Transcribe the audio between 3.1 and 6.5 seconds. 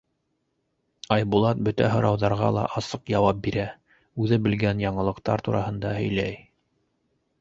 яуап бирә, үҙе белгән яңылыҡтар тураһында һөйләй.